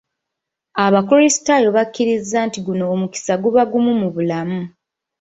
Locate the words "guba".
3.43-3.61